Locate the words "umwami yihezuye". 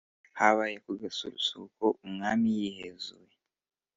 2.05-3.35